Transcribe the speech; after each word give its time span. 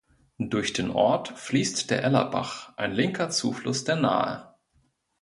Durch 0.39 0.73
den 0.73 0.89
Ort 0.89 1.27
fließt 1.37 1.91
der 1.91 2.03
Ellerbach, 2.03 2.73
ein 2.75 2.91
linker 2.91 3.29
Zufluss 3.29 3.83
der 3.83 3.97
Nahe. 3.97 4.55